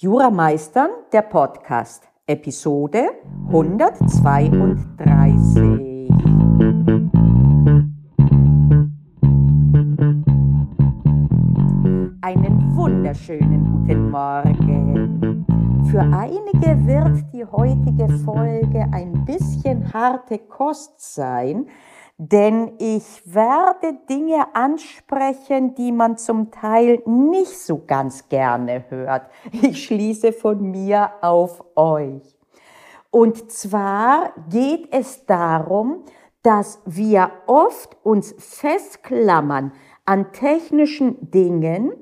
Jurameistern, 0.00 0.90
der 1.12 1.22
Podcast, 1.22 2.04
Episode 2.24 3.08
132. 3.48 6.08
Einen 12.20 12.76
wunderschönen 12.76 13.72
guten 13.72 14.10
Morgen. 14.12 15.44
Für 15.90 16.02
einige 16.02 16.86
wird 16.86 17.24
die 17.32 17.44
heutige 17.44 18.08
Folge 18.18 18.86
ein 18.92 19.24
bisschen 19.24 19.92
harte 19.92 20.38
Kost 20.38 21.12
sein, 21.12 21.66
denn 22.18 22.72
ich 22.78 23.22
werde 23.32 23.96
Dinge 24.10 24.54
ansprechen, 24.54 25.76
die 25.76 25.92
man 25.92 26.18
zum 26.18 26.50
Teil 26.50 27.00
nicht 27.06 27.56
so 27.56 27.82
ganz 27.86 28.28
gerne 28.28 28.84
hört. 28.90 29.30
Ich 29.52 29.84
schließe 29.84 30.32
von 30.32 30.70
mir 30.70 31.12
auf 31.22 31.64
euch. 31.76 32.36
Und 33.10 33.50
zwar 33.52 34.32
geht 34.50 34.92
es 34.92 35.24
darum, 35.26 36.04
dass 36.42 36.82
wir 36.84 37.30
oft 37.46 37.96
uns 38.02 38.34
festklammern 38.36 39.72
an 40.04 40.32
technischen 40.32 41.30
Dingen, 41.30 41.92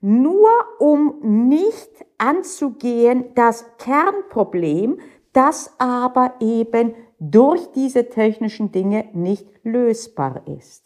nur 0.00 0.50
um 0.78 1.48
nicht 1.48 2.04
anzugehen 2.18 3.26
das 3.34 3.64
Kernproblem, 3.78 4.98
das 5.32 5.74
aber 5.78 6.34
eben 6.40 6.94
durch 7.30 7.70
diese 7.72 8.08
technischen 8.08 8.72
Dinge 8.72 9.08
nicht 9.12 9.46
lösbar 9.62 10.42
ist. 10.46 10.82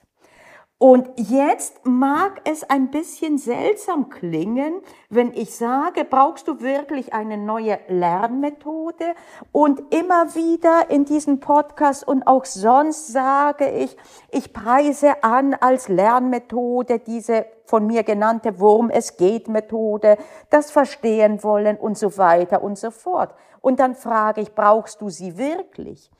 Und 0.78 1.08
jetzt 1.16 1.86
mag 1.86 2.42
es 2.44 2.62
ein 2.62 2.90
bisschen 2.90 3.38
seltsam 3.38 4.10
klingen, 4.10 4.82
wenn 5.08 5.32
ich 5.32 5.54
sage, 5.54 6.04
brauchst 6.04 6.48
du 6.48 6.60
wirklich 6.60 7.14
eine 7.14 7.38
neue 7.38 7.78
Lernmethode? 7.88 9.14
Und 9.52 9.94
immer 9.94 10.34
wieder 10.34 10.90
in 10.90 11.06
diesem 11.06 11.40
Podcast 11.40 12.06
und 12.06 12.26
auch 12.26 12.44
sonst 12.44 13.06
sage 13.06 13.70
ich, 13.70 13.96
ich 14.30 14.52
preise 14.52 15.24
an 15.24 15.54
als 15.54 15.88
Lernmethode 15.88 16.98
diese 16.98 17.46
von 17.66 17.86
mir 17.86 18.02
genannte 18.02 18.58
Wurm 18.58 18.90
es 18.90 19.16
geht 19.16 19.48
Methode, 19.48 20.16
das 20.50 20.70
Verstehen 20.70 21.42
wollen 21.42 21.76
und 21.76 21.98
so 21.98 22.16
weiter 22.16 22.62
und 22.62 22.78
so 22.78 22.90
fort. 22.90 23.34
Und 23.60 23.80
dann 23.80 23.94
frage 23.94 24.40
ich, 24.40 24.54
brauchst 24.54 25.00
du 25.00 25.10
sie 25.10 25.36
wirklich? 25.36 26.10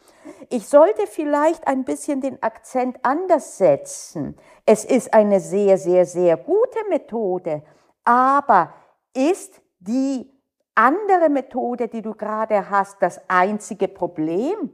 Ich 0.51 0.67
sollte 0.69 1.07
vielleicht 1.07 1.69
ein 1.69 1.85
bisschen 1.85 2.21
den 2.21 2.43
Akzent 2.43 2.99
anders 3.03 3.59
setzen. 3.59 4.37
Es 4.65 4.85
ist 4.85 5.15
eine 5.15 5.39
sehr, 5.41 5.79
sehr, 5.79 6.07
sehr 6.07 6.37
gute 6.37 6.89
Methode, 6.89 7.63
aber 8.05 8.75
ist 9.15 9.63
die 9.79 10.29
andere 10.75 11.29
Methode, 11.29 11.89
die 11.89 12.03
du 12.03 12.15
gerade 12.15 12.69
hast, 12.69 13.01
das 13.01 13.21
einzige 13.29 13.89
Problem? 13.89 14.73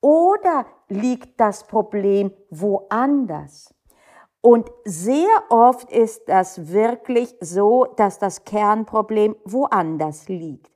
Oder 0.00 0.66
liegt 0.88 1.38
das 1.40 1.64
Problem 1.64 2.32
woanders? 2.50 3.75
Und 4.46 4.70
sehr 4.84 5.42
oft 5.48 5.90
ist 5.90 6.28
das 6.28 6.70
wirklich 6.70 7.34
so, 7.40 7.84
dass 7.96 8.20
das 8.20 8.44
Kernproblem 8.44 9.34
woanders 9.44 10.28
liegt. 10.28 10.70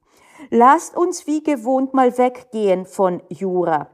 Lasst 0.50 0.96
uns 0.96 1.28
wie 1.28 1.40
gewohnt 1.40 1.94
mal 1.94 2.18
weggehen 2.18 2.84
von 2.84 3.22
Jura. 3.28 3.86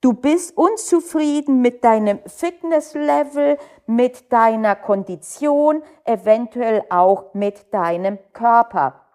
Du 0.00 0.12
bist 0.12 0.56
unzufrieden 0.56 1.60
mit 1.62 1.82
deinem 1.82 2.20
Fitnesslevel, 2.26 3.58
mit 3.88 4.32
deiner 4.32 4.76
Kondition, 4.76 5.82
eventuell 6.04 6.84
auch 6.88 7.34
mit 7.34 7.74
deinem 7.74 8.20
Körper. 8.32 9.07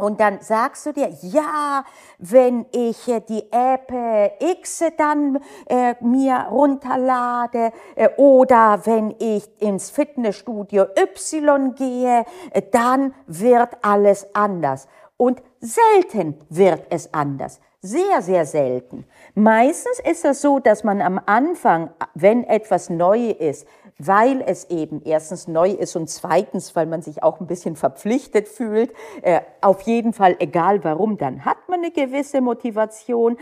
Und 0.00 0.20
dann 0.20 0.40
sagst 0.40 0.86
du 0.86 0.92
dir, 0.92 1.10
ja, 1.22 1.84
wenn 2.18 2.66
ich 2.70 3.08
äh, 3.08 3.20
die 3.20 3.50
App 3.50 3.90
äh, 3.90 4.30
X 4.52 4.84
dann 4.96 5.40
äh, 5.66 5.96
mir 6.00 6.46
runterlade 6.52 7.72
äh, 7.96 8.08
oder 8.16 8.80
wenn 8.84 9.12
ich 9.18 9.50
ins 9.60 9.90
Fitnessstudio 9.90 10.86
Y 10.96 11.74
gehe, 11.74 12.24
äh, 12.52 12.62
dann 12.70 13.12
wird 13.26 13.70
alles 13.82 14.32
anders. 14.36 14.86
Und 15.16 15.42
selten 15.58 16.38
wird 16.48 16.86
es 16.90 17.12
anders. 17.12 17.60
Sehr, 17.80 18.22
sehr 18.22 18.46
selten. 18.46 19.04
Meistens 19.34 19.98
ist 19.98 20.24
es 20.24 20.40
so, 20.40 20.60
dass 20.60 20.84
man 20.84 21.02
am 21.02 21.20
Anfang, 21.26 21.90
wenn 22.14 22.44
etwas 22.44 22.88
neu 22.88 23.30
ist, 23.30 23.66
weil 23.98 24.42
es 24.46 24.70
eben 24.70 25.02
erstens 25.04 25.48
neu 25.48 25.70
ist 25.70 25.96
und 25.96 26.08
zweitens, 26.08 26.76
weil 26.76 26.86
man 26.86 27.02
sich 27.02 27.22
auch 27.22 27.40
ein 27.40 27.46
bisschen 27.46 27.76
verpflichtet 27.76 28.48
fühlt, 28.48 28.92
äh, 29.22 29.40
auf 29.60 29.82
jeden 29.82 30.12
Fall, 30.12 30.36
egal 30.38 30.84
warum, 30.84 31.18
dann 31.18 31.44
hat 31.44 31.68
man 31.68 31.80
eine 31.80 31.90
gewisse 31.90 32.40
Motivation 32.40 33.36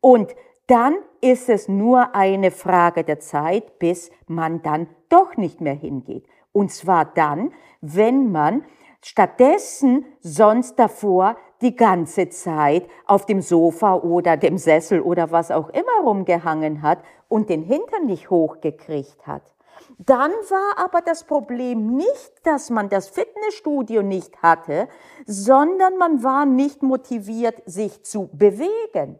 und 0.00 0.34
dann 0.66 0.94
ist 1.20 1.48
es 1.48 1.68
nur 1.68 2.14
eine 2.14 2.50
Frage 2.50 3.04
der 3.04 3.20
Zeit, 3.20 3.78
bis 3.78 4.10
man 4.26 4.62
dann 4.62 4.88
doch 5.08 5.36
nicht 5.36 5.60
mehr 5.60 5.74
hingeht. 5.74 6.26
Und 6.52 6.70
zwar 6.72 7.04
dann, 7.04 7.52
wenn 7.80 8.30
man 8.30 8.64
stattdessen 9.00 10.04
sonst 10.20 10.78
davor 10.78 11.36
die 11.60 11.74
ganze 11.74 12.28
Zeit 12.28 12.88
auf 13.06 13.26
dem 13.26 13.40
Sofa 13.40 13.96
oder 13.96 14.36
dem 14.36 14.58
Sessel 14.58 15.00
oder 15.00 15.30
was 15.30 15.50
auch 15.50 15.68
immer 15.70 16.04
rumgehangen 16.04 16.82
hat 16.82 16.98
und 17.28 17.48
den 17.48 17.62
Hintern 17.62 18.06
nicht 18.06 18.30
hochgekriegt 18.30 19.26
hat. 19.26 19.42
Dann 19.98 20.30
war 20.30 20.84
aber 20.84 21.00
das 21.00 21.24
Problem 21.24 21.96
nicht, 21.96 22.32
dass 22.44 22.70
man 22.70 22.88
das 22.88 23.08
Fitnessstudio 23.08 24.02
nicht 24.02 24.42
hatte, 24.42 24.88
sondern 25.26 25.96
man 25.96 26.22
war 26.22 26.46
nicht 26.46 26.82
motiviert, 26.82 27.62
sich 27.66 28.02
zu 28.02 28.28
bewegen. 28.32 29.18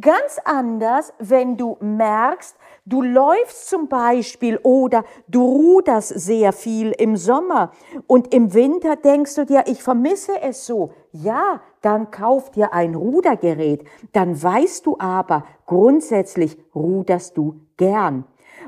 Ganz 0.00 0.38
anders, 0.46 1.12
wenn 1.18 1.58
du 1.58 1.76
merkst, 1.80 2.56
du 2.86 3.02
läufst 3.02 3.68
zum 3.68 3.88
Beispiel 3.88 4.58
oder 4.62 5.04
du 5.28 5.44
ruderst 5.44 6.18
sehr 6.18 6.54
viel 6.54 6.92
im 6.92 7.16
Sommer 7.16 7.72
und 8.06 8.32
im 8.32 8.54
Winter 8.54 8.96
denkst 8.96 9.34
du 9.34 9.44
dir, 9.44 9.64
ich 9.66 9.82
vermisse 9.82 10.40
es 10.40 10.64
so. 10.64 10.92
Ja, 11.10 11.60
dann 11.82 12.10
kauf 12.10 12.50
dir 12.50 12.72
ein 12.72 12.94
Rudergerät. 12.94 13.84
Dann 14.12 14.42
weißt 14.42 14.86
du 14.86 14.96
aber, 14.98 15.44
grundsätzlich 15.66 16.56
ruderst 16.74 17.36
du 17.36 17.60
gern. 17.76 18.24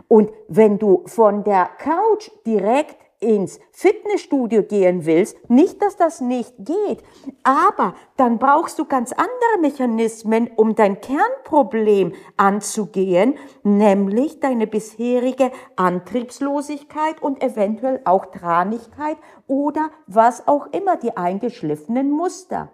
Und 0.08 0.30
wenn 0.48 0.78
du 0.78 1.02
von 1.06 1.44
der 1.44 1.68
Couch 1.78 2.30
direkt 2.46 2.96
ins 3.24 3.58
Fitnessstudio 3.72 4.62
gehen 4.62 5.06
willst, 5.06 5.36
nicht, 5.48 5.80
dass 5.82 5.96
das 5.96 6.20
nicht 6.20 6.54
geht, 6.58 7.02
aber 7.42 7.94
dann 8.16 8.38
brauchst 8.38 8.78
du 8.78 8.84
ganz 8.84 9.12
andere 9.12 9.60
Mechanismen, 9.60 10.50
um 10.56 10.74
dein 10.74 11.00
Kernproblem 11.00 12.12
anzugehen, 12.36 13.34
nämlich 13.62 14.40
deine 14.40 14.66
bisherige 14.66 15.50
Antriebslosigkeit 15.76 17.22
und 17.22 17.42
eventuell 17.42 18.00
auch 18.04 18.26
Tranigkeit 18.26 19.16
oder 19.46 19.90
was 20.06 20.46
auch 20.46 20.66
immer 20.72 20.96
die 20.96 21.16
eingeschliffenen 21.16 22.10
Muster. 22.10 22.70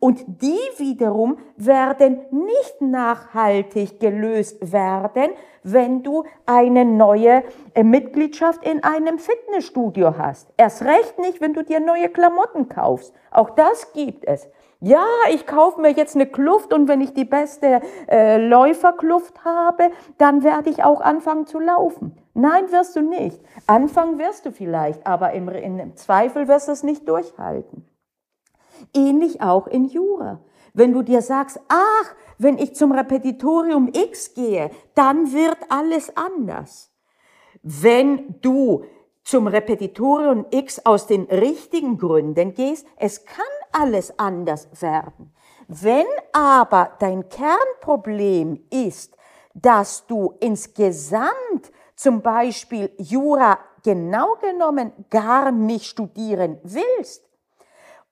Und 0.00 0.24
die 0.42 0.58
wiederum 0.76 1.38
werden 1.56 2.20
nicht 2.30 2.80
nachhaltig 2.80 4.00
gelöst 4.00 4.72
werden, 4.72 5.30
wenn 5.62 6.02
du 6.02 6.24
eine 6.46 6.84
neue 6.84 7.42
äh, 7.74 7.82
Mitgliedschaft 7.82 8.64
in 8.64 8.82
einem 8.84 9.18
Fitnessstudio 9.18 10.16
hast. 10.16 10.48
Erst 10.56 10.82
recht 10.82 11.18
nicht, 11.18 11.40
wenn 11.40 11.54
du 11.54 11.64
dir 11.64 11.80
neue 11.80 12.08
Klamotten 12.08 12.68
kaufst. 12.68 13.12
Auch 13.30 13.50
das 13.50 13.92
gibt 13.92 14.24
es. 14.24 14.48
Ja, 14.80 15.04
ich 15.32 15.44
kaufe 15.44 15.80
mir 15.80 15.90
jetzt 15.90 16.14
eine 16.14 16.26
Kluft 16.26 16.72
und 16.72 16.86
wenn 16.86 17.00
ich 17.00 17.12
die 17.12 17.24
beste 17.24 17.80
äh, 18.08 18.36
Läuferkluft 18.36 19.44
habe, 19.44 19.90
dann 20.18 20.44
werde 20.44 20.70
ich 20.70 20.84
auch 20.84 21.00
anfangen 21.00 21.46
zu 21.46 21.58
laufen. 21.58 22.16
Nein, 22.34 22.70
wirst 22.70 22.94
du 22.94 23.00
nicht. 23.00 23.40
Anfangen 23.66 24.20
wirst 24.20 24.46
du 24.46 24.52
vielleicht, 24.52 25.04
aber 25.04 25.32
im, 25.32 25.48
im 25.48 25.96
Zweifel 25.96 26.46
wirst 26.46 26.68
du 26.68 26.72
es 26.72 26.84
nicht 26.84 27.08
durchhalten. 27.08 27.87
Ähnlich 28.94 29.40
auch 29.40 29.66
in 29.66 29.84
Jura. 29.84 30.40
Wenn 30.74 30.92
du 30.92 31.02
dir 31.02 31.22
sagst, 31.22 31.60
ach, 31.68 32.14
wenn 32.38 32.58
ich 32.58 32.74
zum 32.74 32.92
Repetitorium 32.92 33.90
X 33.92 34.34
gehe, 34.34 34.70
dann 34.94 35.32
wird 35.32 35.58
alles 35.68 36.16
anders. 36.16 36.92
Wenn 37.62 38.40
du 38.40 38.84
zum 39.24 39.46
Repetitorium 39.46 40.46
X 40.50 40.84
aus 40.86 41.06
den 41.06 41.24
richtigen 41.24 41.98
Gründen 41.98 42.54
gehst, 42.54 42.86
es 42.96 43.24
kann 43.24 43.44
alles 43.72 44.18
anders 44.18 44.68
werden. 44.80 45.34
Wenn 45.66 46.06
aber 46.32 46.92
dein 46.98 47.28
Kernproblem 47.28 48.64
ist, 48.70 49.16
dass 49.54 50.06
du 50.06 50.34
insgesamt 50.40 51.72
zum 51.94 52.22
Beispiel 52.22 52.90
Jura 52.96 53.58
genau 53.82 54.36
genommen 54.36 54.92
gar 55.10 55.50
nicht 55.50 55.84
studieren 55.84 56.58
willst, 56.62 57.27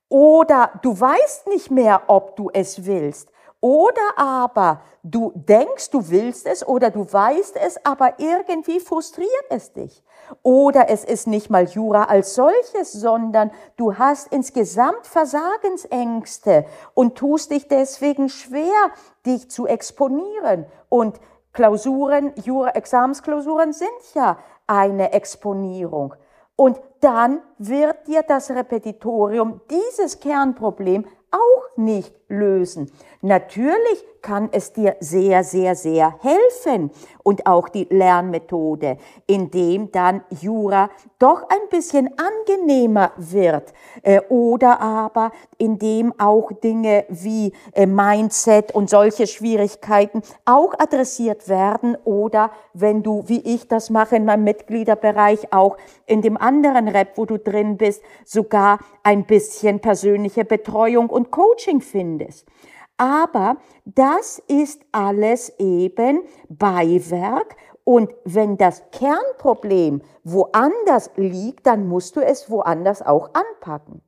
oder 0.09 0.71
du 0.83 0.99
weißt 0.99 1.49
nicht 1.49 1.71
mehr, 1.71 2.03
ob 2.07 2.37
du 2.37 2.51
es 2.53 2.87
willst. 2.87 3.31
Oder 3.61 4.17
aber 4.17 4.83
du 5.03 5.33
denkst, 5.35 5.91
du 5.91 6.11
willst 6.11 6.47
es 6.47 6.67
oder 6.67 6.91
du 6.91 7.11
weißt 7.11 7.57
es, 7.57 7.85
aber 7.85 8.19
irgendwie 8.19 8.81
frustriert 8.81 9.31
es 9.49 9.73
dich. 9.73 10.05
Oder 10.43 10.89
es 10.91 11.05
ist 11.05 11.27
nicht 11.27 11.51
mal 11.51 11.65
Jura 11.65 12.05
als 12.05 12.35
solches, 12.35 12.93
sondern 12.93 13.51
du 13.77 13.97
hast 13.97 14.33
insgesamt 14.33 15.07
Versagensängste 15.07 16.67
und 16.95 17.17
tust 17.17 17.51
dich 17.51 17.67
deswegen 17.69 18.29
schwer, 18.29 18.91
dich 19.25 19.51
zu 19.51 19.67
exponieren. 19.67 20.67
Und 20.89 21.21
Klausuren, 21.53 22.33
Jura, 22.45 22.71
Examensklausuren 22.71 23.73
sind 23.73 23.89
ja 24.15 24.39
eine 24.67 25.13
Exponierung. 25.13 26.15
Und 26.57 26.81
dann 27.01 27.43
wird 27.59 28.09
dir 28.09 28.23
das 28.23 28.51
Repetitorium 28.51 29.61
dieses 29.71 30.19
Kernproblem 30.21 31.07
auch 31.31 31.77
nicht 31.77 32.15
lösen. 32.29 32.91
Natürlich 33.23 34.05
kann 34.27 34.49
es 34.51 34.73
dir 34.73 34.97
sehr, 34.99 35.45
sehr, 35.45 35.77
sehr 35.77 36.19
helfen 36.21 36.91
und 37.23 37.47
auch 37.47 37.69
die 37.69 37.87
Lernmethode, 37.89 38.99
indem 39.29 39.93
dann 39.93 40.23
Jura 40.41 40.91
doch 41.21 41.49
ein 41.49 41.69
bisschen 41.71 42.11
angenehmer 42.19 43.13
wird 43.17 43.73
äh, 44.03 44.21
oder 44.29 44.81
aber 44.81 45.31
indem 45.59 46.13
auch 46.19 46.51
Dinge 46.53 47.05
wie 47.09 47.53
äh, 47.73 47.87
Mindset 47.87 48.75
und 48.75 48.91
solche 48.91 49.29
Schwierigkeiten 49.29 50.23
auch 50.45 50.75
adressiert 50.77 51.49
werden 51.49 51.97
oder 52.05 52.51
wenn 52.75 53.05
du, 53.05 53.23
wie 53.29 53.41
ich 53.41 53.69
das 53.69 53.91
mache 53.91 54.17
in 54.17 54.25
meinem 54.25 54.43
Mitgliederbereich, 54.43 55.53
auch 55.53 55.77
in 56.05 56.21
dem 56.21 56.37
anderen 56.37 56.89
Rep, 56.89 57.13
wo 57.17 57.27
du 57.27 57.39
drin 57.39 57.77
bist, 57.77 58.03
sogar 58.25 58.81
ein 59.05 59.25
bisschen 59.25 59.79
persönliche 59.79 60.45
Betreuung 60.45 61.11
und 61.11 61.31
Coaching 61.31 61.81
findest. 61.81 62.45
Aber 62.97 63.57
das 63.85 64.39
ist 64.49 64.83
alles 64.93 65.53
eben 65.59 66.23
Beiwerk 66.49 67.57
und 67.85 68.13
wenn 68.25 68.57
das 68.57 68.83
Kernproblem 68.91 70.03
woanders 70.25 71.11
liegt, 71.17 71.67
dann 71.67 71.87
musst 71.87 72.17
du 72.17 72.21
es 72.21 72.51
woanders 72.51 73.01
auch 73.01 73.31
anpacken. 73.35 74.03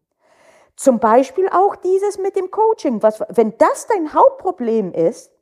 Zum 0.74 0.98
Beispiel 1.00 1.48
auch 1.48 1.76
dieses 1.76 2.18
mit 2.18 2.36
dem 2.36 2.50
Coaching. 2.50 3.02
Was, 3.02 3.20
wenn 3.28 3.56
das 3.58 3.86
dein 3.86 4.14
Hauptproblem 4.14 4.92
ist, 4.92 5.32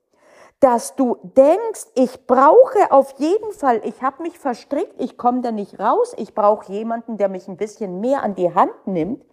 dass 0.60 0.96
du 0.96 1.19
denkst, 1.22 1.87
ich 1.94 2.26
brauche 2.26 2.90
auf 2.90 3.14
jeden 3.19 3.52
Fall, 3.52 3.81
ich 3.84 4.02
habe 4.02 4.22
mich 4.22 4.38
verstrickt, 4.38 4.94
ich 4.99 5.19
komme 5.19 5.42
da 5.42 5.52
nicht 5.52 5.78
raus, 5.78 6.14
ich 6.16 6.34
brauche 6.34 6.72
jemanden, 6.72 7.19
der 7.19 7.28
mich 7.28 7.49
ein 7.49 7.58
bisschen 7.58 8.00
mehr 8.00 8.22
an 8.22 8.34
die 8.34 8.54
Hand 8.54 8.87
nimmt, 8.87 9.25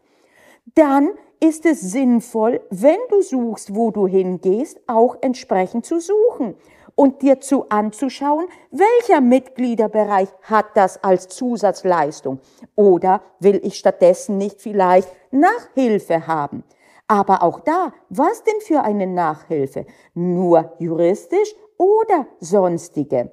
dann 0.65 1.09
ist 1.39 1.65
es 1.65 1.81
sinnvoll, 1.81 2.61
wenn 2.69 2.99
du 3.09 3.21
suchst, 3.21 3.75
wo 3.75 3.91
du 3.91 4.07
hingehst, 4.07 4.79
auch 4.87 5.17
entsprechend 5.21 5.85
zu 5.85 5.99
suchen 5.99 6.55
und 6.95 7.21
dir 7.21 7.41
zu 7.41 7.69
anzuschauen, 7.69 8.47
welcher 8.71 9.19
Mitgliederbereich 9.19 10.29
hat 10.43 10.67
das 10.75 11.03
als 11.03 11.27
Zusatzleistung 11.27 12.39
oder 12.75 13.21
will 13.39 13.59
ich 13.63 13.75
stattdessen 13.75 14.37
nicht 14.37 14.61
vielleicht 14.61 15.09
Nachhilfe 15.31 16.27
haben. 16.27 16.63
Aber 17.07 17.43
auch 17.43 17.59
da, 17.59 17.93
was 18.09 18.43
denn 18.43 18.61
für 18.61 18.83
eine 18.83 19.07
Nachhilfe? 19.07 19.85
Nur 20.13 20.73
juristisch 20.79 21.53
oder 21.77 22.27
sonstige? 22.39 23.31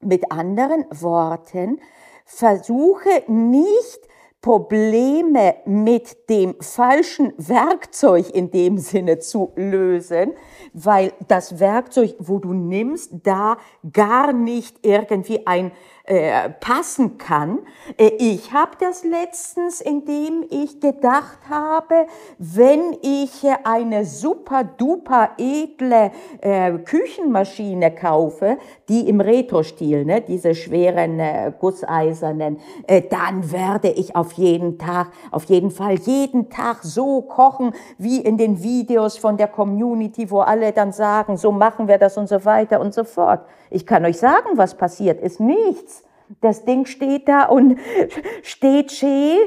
Mit 0.00 0.32
anderen 0.32 0.84
Worten, 0.90 1.80
versuche 2.24 3.22
nicht 3.26 4.07
Probleme 4.40 5.56
mit 5.66 6.30
dem 6.30 6.54
falschen 6.60 7.32
Werkzeug 7.38 8.30
in 8.30 8.52
dem 8.52 8.78
Sinne 8.78 9.18
zu 9.18 9.52
lösen, 9.56 10.34
weil 10.72 11.12
das 11.26 11.58
Werkzeug, 11.58 12.14
wo 12.20 12.38
du 12.38 12.52
nimmst, 12.52 13.10
da 13.24 13.56
gar 13.92 14.32
nicht 14.32 14.86
irgendwie 14.86 15.44
ein 15.46 15.72
äh, 16.08 16.48
passen 16.48 17.18
kann. 17.18 17.58
Äh, 17.98 18.12
ich 18.18 18.52
habe 18.54 18.70
das 18.80 19.04
letztens, 19.04 19.82
indem 19.82 20.42
ich 20.48 20.80
gedacht 20.80 21.38
habe, 21.50 22.06
wenn 22.38 22.96
ich 23.02 23.44
eine 23.64 24.06
super 24.06 24.64
duper 24.64 25.30
edle 25.36 26.10
äh, 26.40 26.78
Küchenmaschine 26.78 27.94
kaufe, 27.94 28.56
die 28.88 29.06
im 29.06 29.20
Retro-Stil, 29.20 30.06
ne, 30.06 30.22
diese 30.22 30.54
schweren 30.54 31.20
äh, 31.20 31.52
gusseisernen, 31.58 32.58
äh, 32.86 33.02
dann 33.02 33.52
werde 33.52 33.90
ich 33.90 34.16
auf 34.16 34.32
jeden 34.32 34.78
Tag, 34.78 35.08
auf 35.30 35.44
jeden 35.44 35.70
Fall 35.70 35.96
jeden 35.96 36.48
Tag 36.48 36.78
so 36.84 37.20
kochen, 37.20 37.72
wie 37.98 38.20
in 38.20 38.38
den 38.38 38.62
Videos 38.62 39.18
von 39.18 39.36
der 39.36 39.48
Community, 39.48 40.30
wo 40.30 40.40
alle 40.40 40.72
dann 40.72 40.92
sagen, 40.92 41.36
so 41.36 41.52
machen 41.52 41.86
wir 41.86 41.98
das 41.98 42.16
und 42.16 42.28
so 42.28 42.44
weiter 42.46 42.80
und 42.80 42.94
so 42.94 43.04
fort. 43.04 43.40
Ich 43.70 43.86
kann 43.86 44.04
euch 44.04 44.18
sagen, 44.18 44.56
was 44.56 44.76
passiert 44.76 45.20
ist. 45.20 45.40
Nichts. 45.40 46.04
Das 46.42 46.66
Ding 46.66 46.84
steht 46.84 47.26
da 47.26 47.46
und 47.46 47.78
steht 48.42 48.92
schön, 48.92 49.38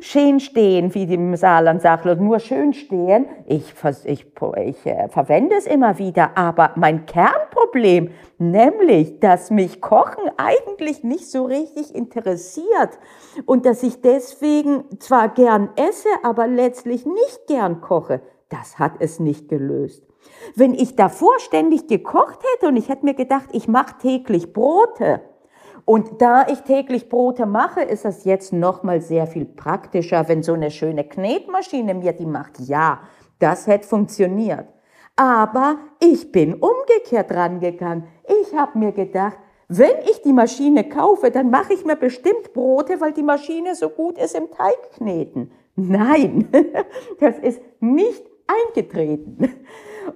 schön 0.00 0.38
stehen, 0.38 0.94
wie 0.94 1.06
die 1.06 1.14
im 1.14 1.34
Saarland 1.34 1.82
sagt, 1.82 2.04
nur 2.04 2.38
schön 2.38 2.72
stehen. 2.74 3.26
Ich, 3.46 3.74
ich, 4.04 4.26
ich 4.56 4.86
äh, 4.86 5.08
verwende 5.08 5.56
es 5.56 5.66
immer 5.66 5.98
wieder, 5.98 6.36
aber 6.36 6.72
mein 6.76 7.06
Kernproblem, 7.06 8.10
nämlich, 8.38 9.18
dass 9.18 9.50
mich 9.50 9.80
Kochen 9.80 10.30
eigentlich 10.36 11.02
nicht 11.02 11.28
so 11.28 11.44
richtig 11.44 11.92
interessiert 11.92 13.00
und 13.44 13.66
dass 13.66 13.82
ich 13.82 14.00
deswegen 14.00 14.84
zwar 15.00 15.28
gern 15.28 15.70
esse, 15.74 16.08
aber 16.22 16.46
letztlich 16.46 17.04
nicht 17.04 17.48
gern 17.48 17.80
koche, 17.80 18.20
das 18.48 18.78
hat 18.78 18.92
es 19.00 19.18
nicht 19.18 19.48
gelöst. 19.48 20.04
Wenn 20.54 20.74
ich 20.74 20.96
davor 20.96 21.38
ständig 21.38 21.86
gekocht 21.86 22.40
hätte 22.54 22.68
und 22.68 22.76
ich 22.76 22.88
hätte 22.88 23.04
mir 23.04 23.14
gedacht, 23.14 23.48
ich 23.52 23.68
mache 23.68 23.98
täglich 23.98 24.52
Brote, 24.52 25.20
und 25.84 26.22
da 26.22 26.46
ich 26.46 26.60
täglich 26.60 27.08
Brote 27.08 27.44
mache, 27.44 27.82
ist 27.82 28.04
es 28.04 28.24
jetzt 28.24 28.52
nochmal 28.52 29.00
sehr 29.00 29.26
viel 29.26 29.44
praktischer, 29.44 30.28
wenn 30.28 30.42
so 30.42 30.52
eine 30.52 30.70
schöne 30.70 31.04
Knetmaschine 31.04 31.94
mir 31.94 32.12
die 32.12 32.26
macht. 32.26 32.60
Ja, 32.60 33.00
das 33.40 33.66
hätte 33.66 33.88
funktioniert. 33.88 34.66
Aber 35.16 35.78
ich 36.00 36.30
bin 36.30 36.54
umgekehrt 36.54 37.32
rangegangen. 37.32 38.04
Ich 38.42 38.56
habe 38.56 38.78
mir 38.78 38.92
gedacht, 38.92 39.38
wenn 39.68 39.98
ich 40.10 40.22
die 40.22 40.32
Maschine 40.32 40.88
kaufe, 40.88 41.30
dann 41.30 41.50
mache 41.50 41.72
ich 41.72 41.84
mir 41.84 41.96
bestimmt 41.96 42.52
Brote, 42.52 43.00
weil 43.00 43.12
die 43.12 43.22
Maschine 43.22 43.74
so 43.74 43.88
gut 43.88 44.18
ist 44.18 44.34
im 44.34 44.50
Teigkneten. 44.50 45.50
Nein, 45.74 46.48
das 47.20 47.38
ist 47.38 47.60
nicht 47.80 48.22
eingetreten. 48.46 49.64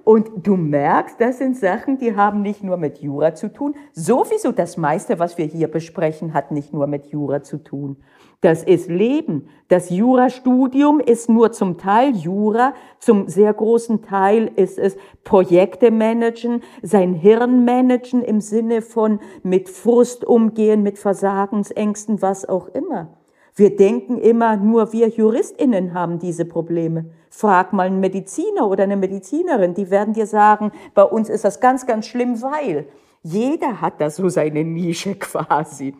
Und 0.03 0.29
du 0.47 0.55
merkst, 0.55 1.19
das 1.19 1.37
sind 1.37 1.57
Sachen, 1.57 1.97
die 1.97 2.15
haben 2.15 2.41
nicht 2.41 2.63
nur 2.63 2.77
mit 2.77 2.99
Jura 2.99 3.35
zu 3.35 3.51
tun. 3.51 3.75
Sowieso 3.93 4.51
das 4.51 4.77
meiste, 4.77 5.19
was 5.19 5.37
wir 5.37 5.45
hier 5.45 5.67
besprechen, 5.67 6.33
hat 6.33 6.51
nicht 6.51 6.73
nur 6.73 6.87
mit 6.87 7.07
Jura 7.07 7.43
zu 7.43 7.57
tun. 7.57 7.97
Das 8.41 8.63
ist 8.63 8.89
Leben. 8.89 9.49
Das 9.67 9.89
Jurastudium 9.89 10.99
ist 10.99 11.27
nur 11.27 11.51
zum 11.51 11.77
Teil 11.77 12.15
Jura, 12.15 12.73
zum 12.99 13.27
sehr 13.27 13.53
großen 13.53 14.03
Teil 14.03 14.51
ist 14.55 14.77
es 14.77 14.95
Projekte 15.23 15.89
managen, 15.89 16.61
sein 16.83 17.13
Hirn 17.13 17.65
managen 17.65 18.21
im 18.21 18.39
Sinne 18.39 18.81
von 18.81 19.19
mit 19.41 19.69
Frust 19.69 20.23
umgehen, 20.23 20.83
mit 20.83 20.99
Versagensängsten, 20.99 22.21
was 22.21 22.47
auch 22.47 22.67
immer. 22.69 23.17
Wir 23.57 23.75
denken 23.75 24.19
immer, 24.19 24.55
nur 24.55 24.93
wir 24.93 25.07
Juristinnen 25.09 25.95
haben 25.95 26.19
diese 26.19 26.45
Probleme. 26.45 27.09
Frag 27.31 27.73
mal 27.73 27.87
einen 27.87 27.99
Mediziner 27.99 28.69
oder 28.69 28.83
eine 28.83 28.97
Medizinerin, 28.97 29.73
die 29.73 29.89
werden 29.89 30.13
dir 30.13 30.27
sagen, 30.27 30.71
bei 30.93 31.01
uns 31.01 31.27
ist 31.27 31.43
das 31.43 31.59
ganz, 31.59 31.87
ganz 31.87 32.05
schlimm, 32.05 32.39
weil 32.43 32.87
jeder 33.23 33.81
hat 33.81 33.99
da 33.99 34.11
so 34.11 34.29
seine 34.29 34.63
Nische 34.63 35.15
quasi. 35.15 35.95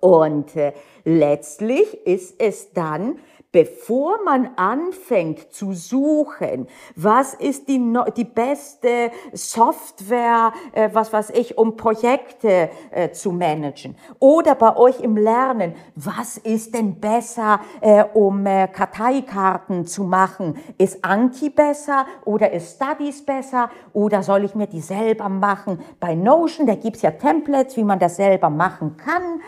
Und 0.00 0.56
äh, 0.56 0.74
letztlich 1.04 2.06
ist 2.06 2.38
es 2.38 2.74
dann 2.74 3.18
bevor 3.50 4.22
man 4.24 4.50
anfängt 4.56 5.52
zu 5.54 5.72
suchen, 5.72 6.68
was 6.96 7.32
ist 7.32 7.68
die, 7.68 7.80
die 8.14 8.24
beste 8.24 9.10
Software, 9.32 10.52
äh, 10.72 10.90
was 10.92 11.12
weiß 11.14 11.30
ich, 11.30 11.56
um 11.56 11.76
Projekte 11.76 12.68
äh, 12.90 13.10
zu 13.10 13.32
managen. 13.32 13.96
Oder 14.18 14.54
bei 14.54 14.76
euch 14.76 15.00
im 15.00 15.16
Lernen, 15.16 15.74
was 15.94 16.36
ist 16.36 16.74
denn 16.74 17.00
besser, 17.00 17.60
äh, 17.80 18.04
um 18.12 18.44
Karteikarten 18.44 19.86
zu 19.86 20.04
machen? 20.04 20.58
Ist 20.76 21.02
Anki 21.02 21.48
besser 21.48 22.04
oder 22.26 22.52
ist 22.52 22.76
Studies 22.76 23.24
besser? 23.24 23.70
Oder 23.94 24.22
soll 24.22 24.44
ich 24.44 24.54
mir 24.54 24.66
die 24.66 24.80
selber 24.80 25.28
machen? 25.30 25.80
Bei 26.00 26.14
Notion, 26.14 26.66
da 26.66 26.74
gibt's 26.74 27.02
ja 27.02 27.12
Templates, 27.12 27.76
wie 27.76 27.84
man 27.84 27.98
das 27.98 28.16
selber 28.16 28.50
machen 28.50 28.96
kann. 28.96 29.40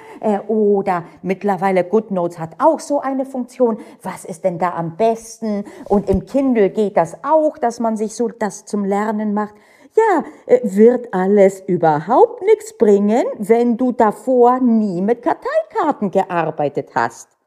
Oder 0.48 1.04
mittlerweile 1.22 1.84
GoodNotes 1.84 2.38
hat 2.38 2.56
auch 2.58 2.80
so 2.80 3.00
eine 3.00 3.24
Funktion 3.24 3.78
was 4.02 4.24
ist 4.24 4.44
denn 4.44 4.58
da 4.58 4.74
am 4.74 4.96
besten? 4.96 5.64
Und 5.88 6.08
im 6.08 6.26
Kindle 6.26 6.70
geht 6.70 6.96
das 6.96 7.16
auch, 7.22 7.58
dass 7.58 7.80
man 7.80 7.96
sich 7.96 8.14
so 8.14 8.28
das 8.28 8.64
zum 8.64 8.84
Lernen 8.84 9.34
macht. 9.34 9.54
Ja, 9.96 10.24
äh, 10.46 10.60
wird 10.62 11.12
alles 11.12 11.60
überhaupt 11.66 12.42
nichts 12.42 12.76
bringen, 12.76 13.24
wenn 13.38 13.76
du 13.76 13.92
davor 13.92 14.60
nie 14.60 15.02
mit 15.02 15.22
Karteikarten 15.22 16.10
gearbeitet 16.10 16.90
hast. 16.94 17.39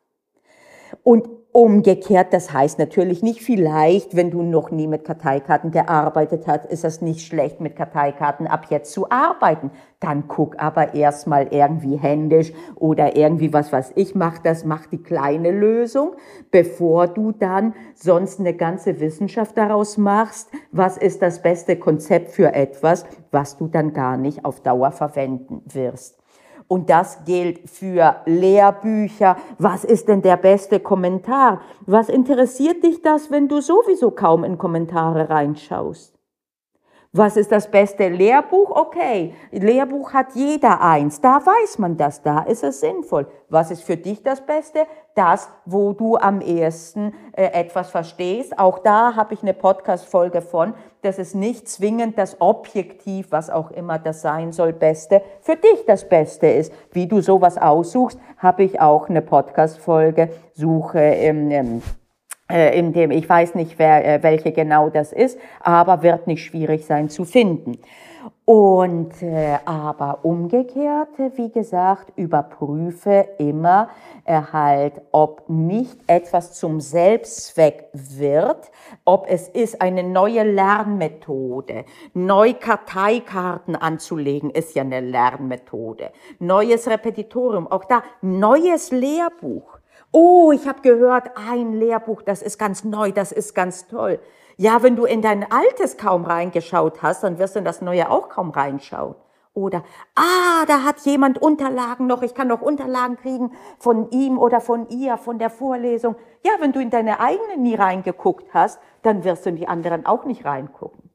Und 1.02 1.28
Umgekehrt, 1.56 2.34
das 2.34 2.52
heißt 2.52 2.80
natürlich 2.80 3.22
nicht 3.22 3.44
vielleicht, 3.44 4.16
wenn 4.16 4.32
du 4.32 4.42
noch 4.42 4.72
nie 4.72 4.88
mit 4.88 5.06
Karteikarten 5.06 5.70
gearbeitet 5.70 6.48
hast, 6.48 6.66
ist 6.66 6.84
es 6.84 7.00
nicht 7.00 7.28
schlecht, 7.28 7.62
mit 7.62 7.76
Karteikarten 7.76 8.48
ab 8.48 8.66
jetzt 8.72 8.92
zu 8.92 9.12
arbeiten. 9.12 9.70
Dann 10.00 10.28
guck 10.28 10.60
aber 10.60 10.96
erstmal 10.96 11.50
irgendwie 11.54 11.96
händisch 11.96 12.52
oder 12.74 13.16
irgendwie 13.16 13.54
was, 13.54 13.72
was 13.72 13.92
ich 13.94 14.16
mache, 14.16 14.42
das 14.44 14.66
macht 14.66 14.94
die 14.94 15.04
kleine 15.04 15.52
Lösung, 15.52 16.16
bevor 16.50 17.06
du 17.06 17.32
dann 17.32 17.76
sonst 17.94 18.40
eine 18.40 18.56
ganze 18.56 19.00
Wissenschaft 19.00 19.56
daraus 19.56 19.96
machst, 19.96 20.50
was 20.72 20.98
ist 20.98 21.22
das 21.22 21.44
beste 21.44 21.76
Konzept 21.76 22.32
für 22.32 22.56
etwas, 22.56 23.06
was 23.30 23.58
du 23.58 23.68
dann 23.68 23.94
gar 23.94 24.18
nicht 24.18 24.44
auf 24.44 24.62
Dauer 24.62 24.92
verwenden 24.92 25.62
wirst. 25.72 26.23
Und 26.68 26.90
das 26.90 27.26
gilt 27.26 27.70
für 27.70 28.18
Lehrbücher. 28.26 29.38
Was 29.58 29.84
ist 29.84 30.08
denn 30.08 30.22
der 30.22 30.38
beste 30.38 30.80
Kommentar? 30.80 31.62
Was 31.86 32.10
interessiert 32.10 32.84
dich 32.84 33.02
das, 33.02 33.32
wenn 33.32 33.48
du 33.48 33.62
sowieso 33.62 34.12
kaum 34.12 34.44
in 34.44 34.58
Kommentare 34.58 35.30
reinschaust? 35.30 36.13
Was 37.16 37.38
ist 37.38 37.52
das 37.52 37.70
beste 37.70 38.10
Lehrbuch? 38.10 38.72
Okay, 38.72 39.36
Lehrbuch 39.52 40.14
hat 40.14 40.34
jeder 40.34 40.82
eins. 40.82 41.22
Da 41.22 41.46
weiß 41.46 41.78
man 41.78 41.96
das, 41.96 42.24
da 42.24 42.40
ist 42.40 42.64
es 42.64 42.80
sinnvoll. 42.80 43.28
Was 43.50 43.70
ist 43.70 43.84
für 43.84 43.98
dich 43.98 44.24
das 44.24 44.44
Beste? 44.44 44.88
Das, 45.14 45.48
wo 45.66 45.94
du 45.94 46.18
am 46.18 46.42
ehesten 46.42 47.14
äh, 47.34 47.52
etwas 47.54 47.92
verstehst. 47.92 48.58
Auch 48.58 48.80
da 48.80 49.16
habe 49.16 49.36
ich 49.36 49.44
eine 49.44 49.54
Podcast-Folge 49.54 50.42
von. 50.42 50.74
Das 51.04 51.20
ist 51.20 51.36
nicht 51.36 51.70
zwingend 51.70 52.18
das 52.18 52.42
Objektiv, 52.42 53.28
was 53.30 53.52
auch 53.52 53.70
immer 53.70 54.00
das 54.00 54.24
sein 54.24 54.52
soll, 54.52 54.74
Beste, 54.74 55.22
für 55.42 55.56
dich 55.56 55.86
das 55.86 56.10
Beste 56.10 56.48
ist. 56.48 56.74
Wie 56.94 57.06
du 57.06 57.22
sowas 57.22 57.60
aussuchst, 57.60 58.18
habe 58.40 58.64
ich 58.64 58.82
auch 58.82 59.08
eine 59.08 59.22
Podcast-Folge. 59.22 60.30
Suche 60.56 61.00
im, 61.00 61.52
im 61.52 61.78
äh, 61.78 62.03
in 62.50 62.94
dem 62.94 63.12
ich 63.12 63.28
weiß 63.28 63.56
nicht, 63.56 63.80
wer, 63.80 64.06
äh, 64.06 64.24
welche 64.24 64.52
genau 64.52 64.90
das 64.90 65.14
ist, 65.14 65.40
aber 65.62 66.04
wird 66.04 66.28
nicht 66.28 66.44
schwierig 66.44 66.86
sein 66.86 67.10
zu 67.10 67.26
finden. 67.26 67.80
Und 68.46 69.22
äh, 69.22 69.58
aber 69.64 70.20
umgekehrt, 70.24 71.18
wie 71.36 71.50
gesagt, 71.50 72.12
überprüfe 72.18 73.26
immer 73.38 73.88
äh, 74.26 74.42
halt, 74.52 75.02
ob 75.14 75.48
nicht 75.48 75.98
etwas 76.08 76.54
zum 76.54 76.82
Selbstzweck 76.82 77.86
wird, 77.94 78.70
ob 79.06 79.28
es 79.30 79.48
ist 79.48 79.82
eine 79.82 80.04
neue 80.04 80.44
Lernmethode, 80.44 81.86
neu 82.14 82.54
Karteikarten 82.54 83.78
anzulegen, 83.78 84.50
ist 84.50 84.76
ja 84.76 84.82
eine 84.82 85.00
Lernmethode, 85.00 86.12
neues 86.40 86.90
Repetitorium, 86.90 87.68
auch 87.68 87.86
da 87.86 88.04
neues 88.22 88.92
Lehrbuch. 88.92 89.73
Oh, 90.12 90.52
ich 90.52 90.68
habe 90.68 90.82
gehört, 90.82 91.32
ein 91.36 91.74
Lehrbuch, 91.74 92.22
das 92.22 92.42
ist 92.42 92.60
ganz 92.60 92.84
neu, 92.84 93.12
das 93.12 93.32
ist 93.32 93.56
ganz 93.56 93.88
toll. 93.88 94.20
Ja, 94.58 94.84
wenn 94.84 94.96
du 94.96 95.06
in 95.06 95.22
dein 95.22 95.52
altes 95.52 95.98
kaum 95.98 96.26
reingeschaut 96.26 97.02
hast, 97.02 97.24
dann 97.24 97.40
wirst 97.40 97.56
du 97.56 97.60
in 97.60 97.66
das 97.66 97.82
neue 97.82 98.10
auch 98.10 98.30
kaum 98.30 98.52
reinschauen. 98.52 99.16
Oder, 99.56 99.84
ah, 100.16 100.66
da 100.68 100.84
hat 100.84 101.00
jemand 101.02 101.40
Unterlagen 101.40 102.08
noch, 102.08 102.24
ich 102.24 102.34
kann 102.34 102.48
noch 102.48 102.62
Unterlagen 102.62 103.18
kriegen 103.18 103.52
von 103.78 104.10
ihm 104.10 104.40
oder 104.40 104.62
von 104.62 104.90
ihr, 104.90 105.18
von 105.18 105.38
der 105.38 105.52
Vorlesung. 105.52 106.16
Ja, 106.44 106.54
wenn 106.60 106.72
du 106.72 106.80
in 106.80 106.90
deine 106.90 107.20
eigene 107.20 107.58
nie 107.58 107.76
reingeguckt 107.76 108.52
hast, 108.54 108.80
dann 109.04 109.24
wirst 109.24 109.46
du 109.46 109.50
in 109.50 109.56
die 109.56 109.68
anderen 109.68 110.08
auch 110.08 110.26
nicht 110.26 110.44
reingucken. 110.44 111.12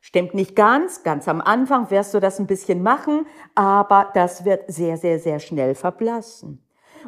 Stimmt 0.00 0.34
nicht 0.34 0.54
ganz, 0.54 1.02
ganz 1.02 1.26
am 1.26 1.40
Anfang 1.40 1.90
wirst 1.90 2.14
du 2.14 2.20
das 2.20 2.38
ein 2.38 2.46
bisschen 2.46 2.84
machen, 2.84 3.26
aber 3.56 4.10
das 4.14 4.44
wird 4.44 4.70
sehr, 4.72 4.96
sehr, 4.96 5.18
sehr 5.18 5.40
schnell 5.40 5.74
verblassen. 5.74 6.65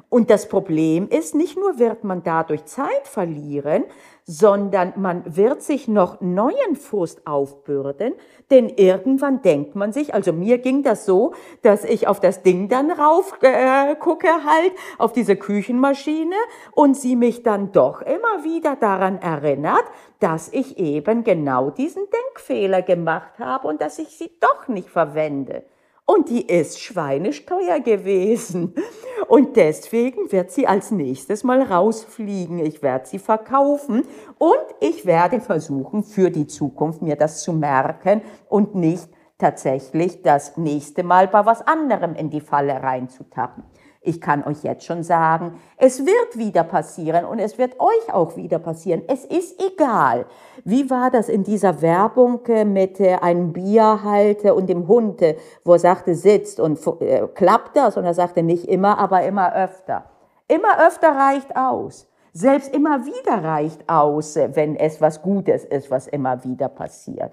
Und 0.09 0.31
das 0.31 0.49
Problem 0.49 1.09
ist, 1.09 1.35
nicht 1.35 1.57
nur 1.59 1.79
wird 1.79 2.05
man 2.05 2.23
dadurch 2.23 2.65
Zeit 2.65 3.07
verlieren, 3.07 3.85
sondern 4.25 4.93
man 4.97 5.37
wird 5.37 5.63
sich 5.63 5.89
noch 5.89 6.21
neuen 6.21 6.77
Frust 6.77 7.27
aufbürden, 7.27 8.13
denn 8.51 8.69
irgendwann 8.69 9.41
denkt 9.41 9.75
man 9.75 9.93
sich, 9.93 10.13
also 10.13 10.35
mir 10.35 10.59
ging 10.59 10.83
das 10.83 11.07
so, 11.07 11.33
dass 11.63 11.83
ich 11.83 12.07
auf 12.07 12.21
das 12.21 12.43
Ding 12.43 12.69
dann 12.69 12.91
rauf 12.91 13.33
äh, 13.41 13.97
gucke 13.97 14.29
halt, 14.29 14.73
auf 14.99 15.13
diese 15.13 15.37
Küchenmaschine 15.37 16.37
und 16.73 16.95
sie 16.95 17.17
mich 17.17 17.43
dann 17.43 17.73
doch 17.73 18.03
immer 18.03 18.45
wieder 18.45 18.77
daran 18.77 19.19
erinnert, 19.19 19.85
dass 20.21 20.53
ich 20.53 20.79
eben 20.79 21.25
genau 21.25 21.71
diesen 21.71 22.03
Denkfehler 22.11 22.83
gemacht 22.83 23.39
habe 23.39 23.67
und 23.67 23.81
dass 23.81 23.99
ich 23.99 24.09
sie 24.09 24.31
doch 24.41 24.69
nicht 24.69 24.91
verwende. 24.91 25.65
Und 26.11 26.31
die 26.31 26.47
ist 26.47 26.81
schweinisch 26.81 27.45
teuer 27.45 27.81
gewesen. 27.81 28.75
Und 29.29 29.57
deswegen 29.57 30.33
wird 30.33 30.51
sie 30.51 30.67
als 30.67 30.91
nächstes 30.91 31.45
mal 31.45 31.61
rausfliegen. 31.61 32.61
Ich 32.61 32.83
werde 32.83 33.07
sie 33.07 33.19
verkaufen 33.19 34.07
und 34.39 34.65
ich 34.81 35.05
werde 35.05 35.39
versuchen, 35.43 36.03
für 36.03 36.31
die 36.31 36.47
Zukunft 36.47 37.03
mir 37.03 37.15
das 37.15 37.43
zu 37.43 37.53
merken 37.53 38.23
und 38.49 38.75
nicht 38.75 39.07
tatsächlich 39.39 40.23
das 40.23 40.57
nächste 40.57 41.05
Mal 41.05 41.29
bei 41.29 41.47
was 41.47 41.67
anderem 41.67 42.15
in 42.15 42.29
die 42.29 42.41
Falle 42.41 42.83
reinzutappen. 42.83 43.65
Ich 44.01 44.21
kann 44.21 44.45
euch 44.45 44.63
jetzt 44.63 44.85
schon 44.85 45.03
sagen, 45.03 45.61
es 45.77 46.07
wird 46.07 46.39
wieder 46.39 46.63
passieren 46.65 47.25
und 47.25 47.41
es 47.41 47.59
wird 47.59 47.81
euch 47.81 48.13
auch 48.13 48.37
wieder 48.37 48.59
passieren. 48.59 49.03
Es 49.09 49.25
ist 49.25 49.61
egal. 49.61 50.27
Wie 50.65 50.89
war 50.89 51.11
das 51.11 51.29
in 51.29 51.43
dieser 51.43 51.83
Werbung 51.83 52.41
äh, 52.47 52.65
mit 52.65 53.01
äh, 53.01 53.17
einem 53.17 53.53
Bierhalter 53.53 54.55
und 54.55 54.69
dem 54.69 54.87
Hund, 54.87 55.21
äh, 55.21 55.37
wo 55.65 55.73
er 55.73 55.79
sagte, 55.81 56.15
sitzt 56.15 56.61
und 56.61 56.81
klappt 57.35 57.77
das? 57.77 57.97
Und 57.97 58.05
er 58.05 58.15
sagte 58.15 58.43
nicht 58.43 58.69
immer, 58.69 58.99
aber 58.99 59.25
immer 59.25 59.55
öfter. 59.55 60.05
Immer 60.47 60.87
öfter 60.87 61.11
reicht 61.11 61.57
aus. 61.57 62.09
Selbst 62.33 62.73
immer 62.75 63.05
wieder 63.05 63.43
reicht 63.43 63.89
aus, 63.89 64.37
wenn 64.37 64.77
es 64.77 65.01
was 65.01 65.23
Gutes 65.23 65.65
ist, 65.65 65.91
was 65.91 66.07
immer 66.07 66.45
wieder 66.45 66.69
passiert. 66.69 67.33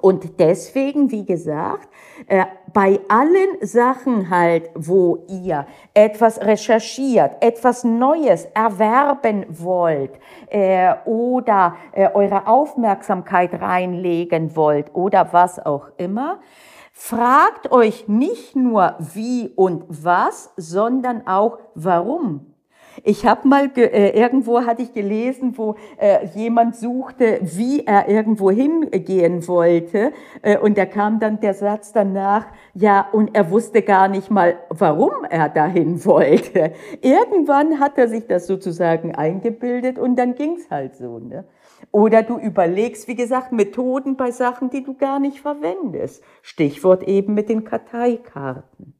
Und 0.00 0.38
deswegen, 0.38 1.10
wie 1.10 1.24
gesagt, 1.24 1.88
äh, 2.26 2.44
bei 2.72 3.00
allen 3.08 3.58
Sachen 3.60 4.30
halt, 4.30 4.70
wo 4.74 5.24
ihr 5.28 5.66
etwas 5.94 6.40
recherchiert, 6.40 7.36
etwas 7.40 7.84
Neues 7.84 8.46
erwerben 8.54 9.46
wollt 9.48 10.12
äh, 10.48 10.94
oder 11.04 11.76
äh, 11.92 12.08
eure 12.12 12.46
Aufmerksamkeit 12.46 13.60
reinlegen 13.60 14.56
wollt 14.56 14.94
oder 14.94 15.32
was 15.32 15.64
auch 15.64 15.88
immer, 15.96 16.40
fragt 16.92 17.70
euch 17.70 18.08
nicht 18.08 18.56
nur 18.56 18.94
wie 18.98 19.52
und 19.54 19.84
was, 19.88 20.52
sondern 20.56 21.26
auch 21.26 21.58
warum. 21.74 22.55
Ich 23.08 23.24
habe 23.24 23.46
mal 23.46 23.70
äh, 23.76 24.18
irgendwo 24.20 24.62
hatte 24.62 24.82
ich 24.82 24.92
gelesen, 24.92 25.56
wo 25.56 25.76
äh, 25.96 26.26
jemand 26.34 26.74
suchte, 26.74 27.38
wie 27.40 27.86
er 27.86 28.08
irgendwo 28.08 28.50
hingehen 28.50 29.46
wollte, 29.46 30.10
äh, 30.42 30.58
und 30.58 30.76
da 30.76 30.86
kam 30.86 31.20
dann 31.20 31.38
der 31.38 31.54
Satz 31.54 31.92
danach, 31.92 32.46
ja, 32.74 33.06
und 33.12 33.32
er 33.32 33.52
wusste 33.52 33.82
gar 33.82 34.08
nicht 34.08 34.28
mal, 34.28 34.56
warum 34.70 35.12
er 35.30 35.48
dahin 35.48 36.04
wollte. 36.04 36.72
Irgendwann 37.00 37.78
hat 37.78 37.96
er 37.96 38.08
sich 38.08 38.26
das 38.26 38.48
sozusagen 38.48 39.14
eingebildet 39.14 40.00
und 40.00 40.16
dann 40.16 40.34
ging's 40.34 40.68
halt 40.68 40.96
so. 40.96 41.20
Ne? 41.20 41.44
Oder 41.92 42.24
du 42.24 42.38
überlegst, 42.38 43.06
wie 43.06 43.14
gesagt, 43.14 43.52
Methoden 43.52 44.16
bei 44.16 44.32
Sachen, 44.32 44.68
die 44.68 44.82
du 44.82 44.94
gar 44.94 45.20
nicht 45.20 45.40
verwendest. 45.40 46.24
Stichwort 46.42 47.04
eben 47.04 47.34
mit 47.34 47.50
den 47.50 47.62
Karteikarten. 47.62 48.95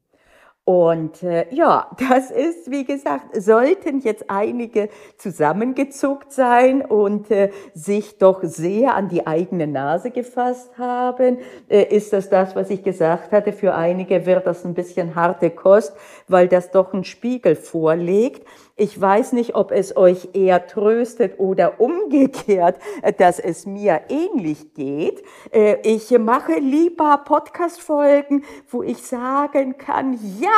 Und 0.67 1.23
äh, 1.23 1.45
ja, 1.51 1.89
das 2.09 2.29
ist, 2.29 2.69
wie 2.69 2.83
gesagt, 2.83 3.41
sollten 3.41 4.01
jetzt 4.01 4.29
einige 4.29 4.89
zusammengezuckt 5.17 6.33
sein 6.33 6.81
und 6.81 7.31
äh, 7.31 7.51
sich 7.73 8.17
doch 8.17 8.43
sehr 8.43 8.93
an 8.93 9.07
die 9.07 9.25
eigene 9.25 9.65
Nase 9.65 10.11
gefasst 10.11 10.77
haben. 10.77 11.37
Äh, 11.69 11.83
ist 11.83 12.11
das 12.11 12.29
das, 12.29 12.53
was 12.57 12.69
ich 12.69 12.83
gesagt 12.83 13.31
hatte? 13.31 13.53
Für 13.53 13.75
einige 13.75 14.25
wird 14.25 14.45
das 14.45 14.65
ein 14.65 14.73
bisschen 14.73 15.15
harte 15.15 15.51
Kost, 15.51 15.95
weil 16.27 16.49
das 16.49 16.69
doch 16.69 16.93
einen 16.93 17.05
Spiegel 17.05 17.55
vorlegt. 17.55 18.45
Ich 18.79 19.01
weiß 19.01 19.33
nicht, 19.33 19.55
ob 19.55 19.71
es 19.71 19.97
euch 19.97 20.29
eher 20.33 20.67
tröstet 20.67 21.39
oder 21.39 21.81
umgekehrt, 21.81 22.79
dass 23.17 23.39
es 23.39 23.65
mir 23.65 24.01
ähnlich 24.07 24.75
geht. 24.75 25.23
Äh, 25.51 25.77
ich 25.81 26.11
mache 26.19 26.59
lieber 26.59 27.23
Podcast-Folgen, 27.25 28.43
wo 28.69 28.83
ich 28.83 29.01
sagen 29.01 29.79
kann, 29.79 30.19
ja, 30.39 30.51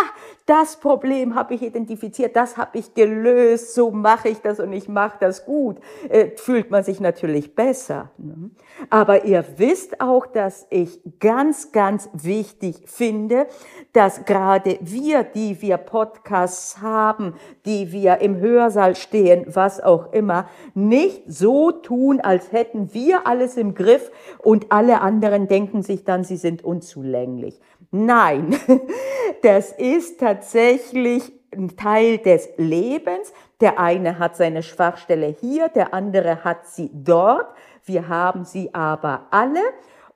das 0.49 0.77
Problem 0.77 1.35
habe 1.35 1.53
ich 1.53 1.61
identifiziert, 1.61 2.35
das 2.35 2.57
habe 2.57 2.79
ich 2.79 2.95
gelöst, 2.95 3.75
so 3.75 3.91
mache 3.91 4.29
ich 4.29 4.39
das 4.39 4.59
und 4.59 4.73
ich 4.73 4.89
mache 4.89 5.17
das 5.19 5.45
gut, 5.45 5.77
äh, 6.09 6.31
fühlt 6.37 6.71
man 6.71 6.83
sich 6.83 6.99
natürlich 6.99 7.53
besser. 7.53 8.09
Ne? 8.17 8.49
Aber 8.89 9.25
ihr 9.25 9.45
wisst 9.57 10.01
auch, 10.01 10.25
dass 10.25 10.65
ich 10.71 11.01
ganz, 11.19 11.71
ganz 11.71 12.09
wichtig 12.13 12.81
finde, 12.87 13.45
dass 13.93 14.25
gerade 14.25 14.79
wir, 14.81 15.23
die 15.23 15.61
wir 15.61 15.77
Podcasts 15.77 16.81
haben, 16.81 17.35
die 17.65 17.91
wir 17.91 18.17
im 18.17 18.39
Hörsaal 18.39 18.95
stehen, 18.95 19.45
was 19.47 19.79
auch 19.79 20.13
immer, 20.13 20.49
nicht 20.73 21.23
so 21.27 21.71
tun, 21.71 22.21
als 22.21 22.51
hätten 22.51 22.91
wir 22.93 23.27
alles 23.27 23.55
im 23.55 23.75
Griff 23.75 24.11
und 24.39 24.71
alle 24.71 25.01
anderen 25.01 25.47
denken 25.47 25.83
sich 25.83 26.05
dann, 26.05 26.23
sie 26.23 26.37
sind 26.37 26.63
unzulänglich. 26.63 27.59
Nein, 27.91 28.55
das 29.41 29.71
ist 29.71 30.19
tatsächlich 30.19 31.31
ein 31.51 31.75
Teil 31.75 32.19
des 32.19 32.49
Lebens. 32.57 33.33
Der 33.61 33.79
eine 33.79 34.19
hat 34.19 34.37
seine 34.37 34.63
Schwachstelle 34.63 35.35
hier, 35.39 35.69
der 35.69 35.93
andere 35.93 36.43
hat 36.43 36.67
sie 36.67 36.91
dort. 36.93 37.47
Wir 37.83 38.07
haben 38.07 38.45
sie 38.45 38.73
aber 38.73 39.27
alle. 39.31 39.61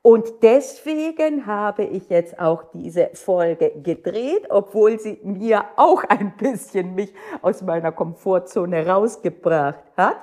Und 0.03 0.43
deswegen 0.43 1.45
habe 1.45 1.85
ich 1.85 2.09
jetzt 2.09 2.37
auch 2.37 2.65
diese 2.73 3.09
Folge 3.13 3.71
gedreht, 3.81 4.45
obwohl 4.49 4.99
sie 4.99 5.17
mir 5.23 5.63
auch 5.77 6.03
ein 6.03 6.35
bisschen 6.35 6.93
mich 6.93 7.13
aus 7.41 7.61
meiner 7.61 7.93
Komfortzone 7.93 8.85
rausgebracht 8.85 9.83
hat. 9.95 10.17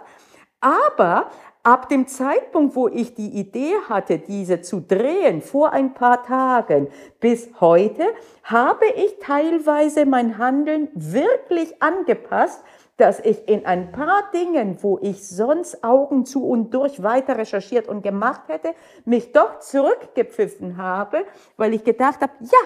Aber 0.60 1.30
ab 1.62 1.88
dem 1.88 2.06
Zeitpunkt, 2.06 2.74
wo 2.74 2.88
ich 2.88 3.14
die 3.14 3.28
Idee 3.28 3.74
hatte, 3.88 4.18
diese 4.18 4.62
zu 4.62 4.80
drehen, 4.80 5.42
vor 5.42 5.72
ein 5.72 5.94
paar 5.94 6.22
Tagen 6.22 6.88
bis 7.20 7.50
heute, 7.60 8.04
habe 8.44 8.86
ich 8.96 9.18
teilweise 9.20 10.06
mein 10.06 10.38
Handeln 10.38 10.88
wirklich 10.94 11.82
angepasst, 11.82 12.62
dass 12.96 13.18
ich 13.20 13.48
in 13.48 13.64
ein 13.64 13.92
paar 13.92 14.30
Dingen, 14.34 14.78
wo 14.82 14.98
ich 15.00 15.26
sonst 15.26 15.82
Augen 15.82 16.26
zu 16.26 16.46
und 16.46 16.74
durch 16.74 17.02
weiter 17.02 17.38
recherchiert 17.38 17.88
und 17.88 18.02
gemacht 18.02 18.42
hätte, 18.48 18.74
mich 19.06 19.32
doch 19.32 19.60
zurückgepfiffen 19.60 20.76
habe, 20.76 21.24
weil 21.56 21.72
ich 21.72 21.82
gedacht 21.82 22.20
habe, 22.20 22.32
ja, 22.40 22.58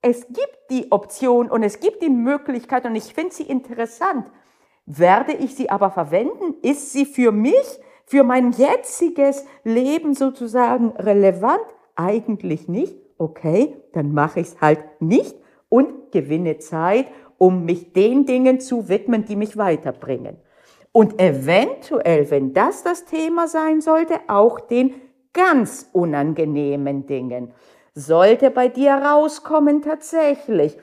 es 0.00 0.26
gibt 0.28 0.58
die 0.70 0.90
Option 0.90 1.50
und 1.50 1.62
es 1.62 1.78
gibt 1.78 2.02
die 2.02 2.10
Möglichkeit 2.10 2.86
und 2.86 2.96
ich 2.96 3.14
finde 3.14 3.34
sie 3.34 3.44
interessant. 3.44 4.26
Werde 4.86 5.32
ich 5.32 5.54
sie 5.54 5.70
aber 5.70 5.90
verwenden? 5.90 6.54
Ist 6.62 6.92
sie 6.92 7.06
für 7.06 7.30
mich, 7.30 7.78
für 8.12 8.24
mein 8.24 8.52
jetziges 8.52 9.46
Leben 9.64 10.12
sozusagen 10.12 10.90
relevant? 10.98 11.64
Eigentlich 11.96 12.68
nicht. 12.68 12.94
Okay, 13.16 13.74
dann 13.94 14.12
mache 14.12 14.40
ich 14.40 14.48
es 14.48 14.60
halt 14.60 14.80
nicht 15.00 15.34
und 15.70 16.12
gewinne 16.12 16.58
Zeit 16.58 17.06
um 17.38 17.64
mich 17.64 17.94
den 17.94 18.26
Dingen 18.26 18.60
zu 18.60 18.90
widmen, 18.90 19.24
die 19.24 19.34
mich 19.34 19.56
weiterbringen. 19.56 20.36
Und 20.92 21.18
eventuell, 21.18 22.30
wenn 22.30 22.52
das 22.52 22.84
das 22.84 23.06
Thema 23.06 23.48
sein 23.48 23.80
sollte, 23.80 24.20
auch 24.28 24.60
den 24.60 24.94
ganz 25.32 25.88
unangenehmen 25.94 27.06
Dingen. 27.06 27.54
Sollte 27.94 28.50
bei 28.50 28.68
dir 28.68 28.92
rauskommen 28.92 29.80
tatsächlich, 29.80 30.76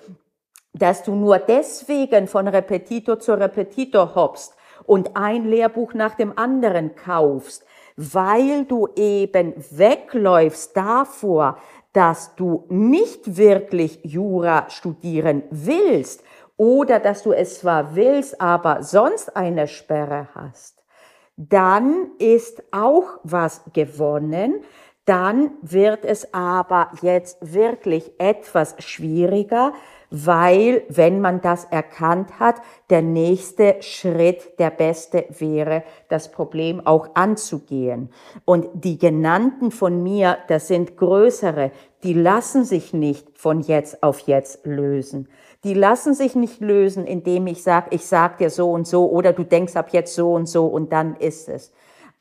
dass 0.73 1.03
du 1.03 1.13
nur 1.13 1.37
deswegen 1.37 2.25
von 2.25 2.47
Repetitor 2.47 3.19
zu 3.19 3.33
Repetitor 3.33 4.15
hoppst 4.15 4.55
und 4.85 5.15
ein 5.15 5.45
Lehrbuch 5.45 5.93
nach 5.93 6.15
dem 6.15 6.37
anderen 6.37 6.95
kaufst, 6.95 7.65
weil 7.95 8.65
du 8.65 8.87
eben 8.95 9.53
wegläufst 9.71 10.75
davor, 10.75 11.57
dass 11.93 12.35
du 12.35 12.65
nicht 12.69 13.37
wirklich 13.37 13.99
Jura 14.03 14.69
studieren 14.69 15.43
willst, 15.49 16.23
oder 16.59 16.99
dass 16.99 17.23
du 17.23 17.31
es 17.31 17.61
zwar 17.61 17.95
willst, 17.95 18.41
aber 18.41 18.83
sonst 18.83 19.35
eine 19.37 19.65
Sperre 19.69 20.27
hast, 20.35 20.83
dann 21.37 22.11
ist 22.19 22.61
auch 22.71 23.19
was 23.23 23.61
gewonnen. 23.71 24.61
Dann 25.05 25.51
wird 25.61 26.03
es 26.03 26.33
aber 26.33 26.91
jetzt 27.01 27.37
wirklich 27.53 28.11
etwas 28.19 28.75
schwieriger, 28.79 29.71
weil 30.11 30.83
wenn 30.89 31.21
man 31.21 31.41
das 31.41 31.65
erkannt 31.65 32.39
hat, 32.39 32.55
der 32.89 33.01
nächste 33.01 33.77
Schritt 33.81 34.59
der 34.59 34.71
beste 34.71 35.25
wäre, 35.37 35.83
das 36.07 36.31
Problem 36.31 36.85
auch 36.85 37.09
anzugehen. 37.15 38.09
Und 38.45 38.67
die 38.73 38.97
genannten 38.97 39.71
von 39.71 40.01
mir, 40.01 40.37
das 40.47 40.67
sind 40.67 40.97
größere, 40.97 41.71
die 42.03 42.13
lassen 42.13 42.65
sich 42.65 42.93
nicht 42.93 43.37
von 43.37 43.61
jetzt 43.61 44.01
auf 44.01 44.21
jetzt 44.21 44.65
lösen. 44.65 45.27
Die 45.63 45.73
lassen 45.73 46.13
sich 46.13 46.35
nicht 46.35 46.61
lösen, 46.61 47.05
indem 47.05 47.45
ich 47.47 47.61
sage, 47.61 47.87
ich 47.91 48.05
sag 48.05 48.37
dir 48.37 48.49
so 48.49 48.71
und 48.71 48.87
so 48.87 49.09
oder 49.09 49.33
du 49.33 49.43
denkst 49.43 49.75
ab 49.75 49.89
jetzt 49.91 50.15
so 50.15 50.33
und 50.33 50.47
so 50.47 50.65
und 50.65 50.93
dann 50.93 51.15
ist 51.17 51.49
es. 51.49 51.73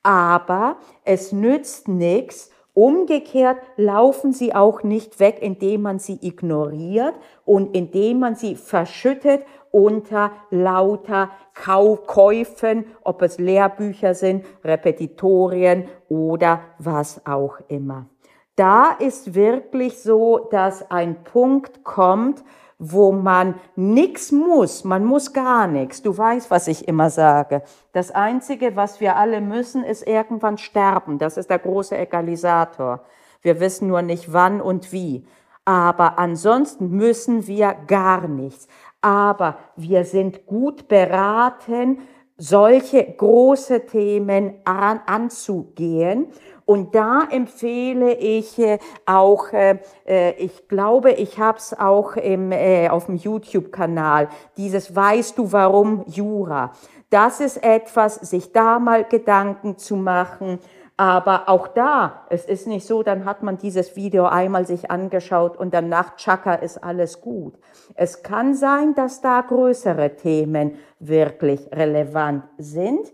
Aber 0.03 0.79
es 1.05 1.33
nützt 1.33 1.89
nichts, 1.89 2.51
Umgekehrt 2.79 3.59
laufen 3.77 4.33
sie 4.33 4.55
auch 4.55 4.85
nicht 4.85 5.19
weg, 5.19 5.39
indem 5.41 5.83
man 5.83 5.99
sie 5.99 6.17
ignoriert 6.23 7.15
und 7.45 7.75
indem 7.75 8.21
man 8.21 8.37
sie 8.37 8.55
verschüttet 8.55 9.45
unter 9.73 10.31
lauter 10.51 11.33
Käufen, 11.57 12.85
ob 13.03 13.23
es 13.23 13.39
Lehrbücher 13.39 14.15
sind, 14.15 14.45
Repetitorien 14.63 15.89
oder 16.09 16.61
was 16.79 17.27
auch 17.27 17.59
immer. 17.67 18.07
Da 18.55 18.93
ist 18.93 19.35
wirklich 19.35 20.01
so, 20.01 20.47
dass 20.53 20.89
ein 20.89 21.25
Punkt 21.25 21.83
kommt, 21.83 22.45
wo 22.79 23.11
man 23.11 23.57
nichts 23.75 24.31
muss, 24.31 24.85
man 24.85 25.05
muss 25.05 25.33
gar 25.33 25.67
nichts. 25.67 26.01
Du 26.01 26.17
weißt, 26.17 26.51
was 26.51 26.69
ich 26.69 26.87
immer 26.87 27.11
sage. 27.11 27.63
Das 27.93 28.13
Einzige, 28.13 28.77
was 28.77 29.01
wir 29.01 29.17
alle 29.17 29.41
müssen, 29.41 29.83
ist 29.83 30.07
irgendwann 30.07 30.59
sterben. 30.59 31.19
Das 31.19 31.37
ist 31.37 31.51
der 31.51 31.59
große 31.59 31.99
Egalisator. 31.99 33.01
Wir 33.43 33.59
wissen 33.61 33.89
nur 33.89 34.03
nicht 34.03 34.33
wann 34.33 34.61
und 34.61 34.93
wie. 34.93 35.27
Aber 35.65 36.19
ansonsten 36.19 36.91
müssen 36.91 37.47
wir 37.47 37.75
gar 37.87 38.29
nichts. 38.29 38.69
Aber 39.01 39.59
wir 39.77 40.05
sind 40.05 40.47
gut 40.47 40.89
beraten, 40.89 41.99
solche 42.37 43.05
große 43.05 43.87
Themen 43.87 44.55
an, 44.65 45.01
anzugehen. 45.07 46.29
Und 46.69 46.95
da 46.95 47.23
empfehle 47.31 48.13
ich 48.13 48.59
äh, 48.59 48.79
auch, 49.07 49.55
äh, 49.55 49.79
äh, 50.07 50.33
ich 50.33 50.69
glaube, 50.69 51.13
ich 51.13 51.39
habe 51.39 51.57
es 51.57 51.73
auch 51.73 52.17
im, 52.17 52.53
auf 52.91 53.07
dem 53.07 53.17
YouTube-Kanal, 53.17 54.29
dieses 54.59 54.95
Weißt 54.95 55.39
du 55.39 55.51
warum 55.51 56.05
Jura. 56.09 56.73
Das 57.09 57.41
ist 57.41 57.65
etwas, 57.65 58.17
sich 58.17 58.53
da 58.53 58.79
mal 58.81 59.05
Gedanken 59.05 59.79
zu 59.79 59.97
machen. 59.97 60.59
Aber 60.99 61.49
auch 61.49 61.69
da, 61.69 62.27
es 62.29 62.45
ist 62.45 62.67
nicht 62.67 62.87
so, 62.87 63.03
dann 63.03 63.25
hat 63.25 63.43
man 63.43 63.57
dieses 63.57 63.97
Video 63.97 64.27
einmal 64.27 64.67
sich 64.67 64.91
angeschaut 64.91 65.57
und 65.57 65.73
danach, 65.73 66.17
tschakka, 66.17 66.53
ist 66.53 66.85
alles 66.85 67.23
gut. 67.23 67.55
Es 67.95 68.23
kann 68.23 68.55
sein, 68.55 68.95
dass 68.95 69.23
da 69.23 69.41
größere 69.41 70.17
Themen 70.17 70.75
wirklich 70.99 71.71
relevant 71.73 72.45
sind. 72.59 73.11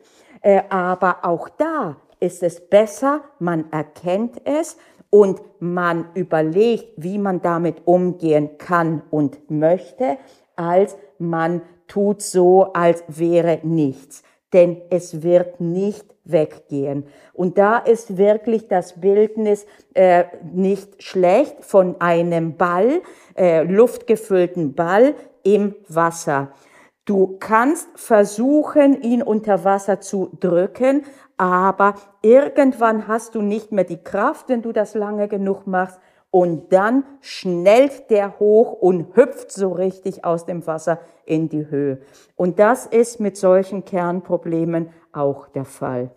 Aber 0.71 1.19
auch 1.23 1.49
da 1.49 1.97
ist 2.25 2.43
es 2.43 2.69
besser, 2.69 3.21
man 3.39 3.71
erkennt 3.71 4.41
es 4.45 4.79
und 5.11 5.43
man 5.61 6.07
überlegt, 6.15 6.89
wie 6.97 7.19
man 7.19 7.43
damit 7.43 7.83
umgehen 7.85 8.57
kann 8.57 9.03
und 9.11 9.51
möchte, 9.51 10.17
als 10.57 10.97
man 11.19 11.61
tut 11.87 12.23
so, 12.23 12.73
als 12.73 13.05
wäre 13.09 13.61
nichts. 13.63 14.23
Denn 14.55 14.81
es 14.89 15.23
wird 15.23 15.61
nicht 15.61 16.07
weggehen. 16.25 17.05
Und 17.35 17.59
da 17.59 17.77
ist 17.77 18.17
wirklich 18.17 18.69
das 18.69 19.01
Bildnis 19.01 19.67
äh, 19.93 20.25
nicht 20.53 21.03
schlecht 21.03 21.63
von 21.63 22.01
einem 22.01 22.57
Ball, 22.57 23.03
äh, 23.37 23.63
luftgefüllten 23.65 24.75
Ball 24.75 25.15
im 25.43 25.75
Wasser. 25.89 26.53
Du 27.05 27.37
kannst 27.39 27.89
versuchen, 27.97 29.03
ihn 29.03 29.23
unter 29.23 29.65
Wasser 29.65 30.01
zu 30.01 30.31
drücken, 30.41 31.05
aber 31.37 31.95
irgendwann 32.23 33.09
hast 33.09 33.35
du 33.35 33.43
nicht 33.43 33.73
mehr 33.73 33.85
die 33.85 34.03
Kraft, 34.03 34.49
wenn 34.49 34.63
du 34.63 34.73
das 34.73 34.95
lange 34.95 35.29
genug 35.29 35.67
machst, 35.67 36.01
und 36.31 36.73
dann 36.73 37.05
schnellt 37.21 38.11
der 38.11 38.41
hoch 38.41 38.73
und 38.73 39.15
hüpft 39.15 39.53
so 39.53 39.71
richtig 39.71 40.25
aus 40.25 40.47
dem 40.47 40.67
Wasser 40.67 40.99
in 41.27 41.49
die 41.49 41.71
Höhe. 41.71 42.01
Und 42.35 42.59
das 42.59 42.87
ist 42.87 43.21
mit 43.21 43.37
solchen 43.37 43.85
Kernproblemen 43.85 44.91
auch 45.13 45.47
der 45.47 45.65
Fall. 45.65 46.11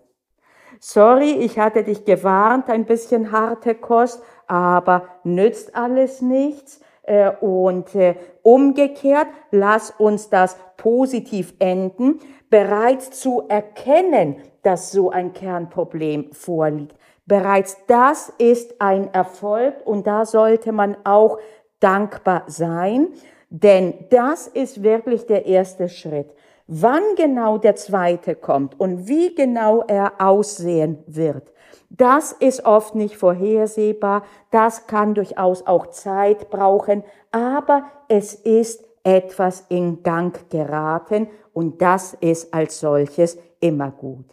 Sorry, 0.80 1.34
ich 1.34 1.60
hatte 1.60 1.84
dich 1.84 2.04
gewarnt, 2.04 2.70
ein 2.70 2.86
bisschen 2.86 3.32
harte 3.32 3.76
Kost, 3.76 4.24
aber 4.48 5.08
nützt 5.24 5.76
alles 5.76 6.22
nichts. 6.22 6.80
Äh, 7.08 7.32
und 7.40 7.96
äh, 7.96 8.16
umgekehrt, 8.44 9.28
lass 9.52 9.92
uns 9.92 10.30
das 10.30 10.58
positiv 10.76 11.54
enden, 11.58 12.20
bereits 12.50 13.12
zu 13.12 13.46
erkennen, 13.48 14.36
dass 14.62 14.92
so 14.92 15.10
ein 15.10 15.32
Kernproblem 15.32 16.34
vorliegt. 16.34 16.98
Bereits 17.26 17.78
das 17.88 18.34
ist 18.38 18.82
ein 18.82 19.14
Erfolg 19.14 19.76
und 19.86 20.06
da 20.06 20.26
sollte 20.26 20.74
man 20.74 20.98
auch 21.06 21.40
dankbar 21.80 22.44
sein, 22.48 23.08
denn 23.50 23.94
das 24.10 24.48
ist 24.48 24.84
wirklich 24.84 25.26
der 25.28 25.46
erste 25.46 25.88
Schritt. 25.88 26.34
Wann 26.68 27.04
genau 27.16 27.58
der 27.58 27.78
zweite 27.78 28.36
kommt 28.36 28.78
und 28.78 29.08
wie 29.08 29.34
genau 29.34 29.84
er 29.88 30.14
aussehen 30.20 30.98
wird, 31.08 31.54
das 31.90 32.34
ist 32.34 32.66
oft 32.66 32.94
nicht 32.94 33.16
vorhersehbar, 33.16 34.24
das 34.52 34.86
kann 34.86 35.14
durchaus 35.14 35.66
auch 35.66 35.88
Zeit 35.88 36.50
brauchen, 36.50 37.04
aber 37.32 37.84
es 38.10 38.34
ist 38.34 38.84
etwas 39.04 39.66
in 39.70 40.04
Gang 40.04 40.50
geraten 40.50 41.30
und 41.54 41.82
das 41.82 42.14
ist 42.16 42.54
als 42.54 42.82
solches 42.82 43.38
immer 43.62 43.92
gut. 43.92 44.26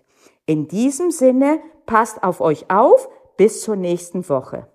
In 0.46 0.66
diesem 0.66 1.12
Sinne, 1.12 1.60
passt 1.86 2.24
auf 2.24 2.40
euch 2.40 2.68
auf, 2.68 3.08
bis 3.36 3.62
zur 3.62 3.76
nächsten 3.76 4.28
Woche. 4.28 4.66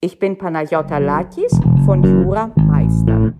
Ich 0.00 0.18
bin 0.18 0.38
Panayota 0.38 0.96
Lakis 0.96 1.60
von 1.84 2.02
Jura 2.02 2.50
Meister. 2.56 3.34